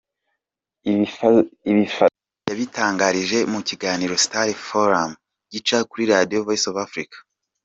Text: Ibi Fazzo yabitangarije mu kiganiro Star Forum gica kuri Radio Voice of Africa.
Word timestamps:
Ibi 1.71 1.85
Fazzo 1.95 2.19
yabitangarije 2.49 3.37
mu 3.53 3.59
kiganiro 3.67 4.13
Star 4.25 4.47
Forum 4.67 5.11
gica 5.51 5.77
kuri 5.89 6.03
Radio 6.13 6.39
Voice 6.45 6.67
of 6.71 6.77
Africa. 6.87 7.17